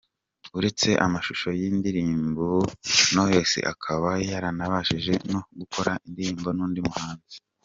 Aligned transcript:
Uretse 0.57 0.89
amashusho 1.05 1.49
y’indirimbo, 1.59 2.45
Knowless 3.09 3.53
akaba 3.73 4.09
yarabashije 4.29 5.13
no 5.31 5.39
gukorana 5.59 6.03
indirimbo 6.09 6.49
n’undi 6.55 6.81
muhanzi. 6.89 7.35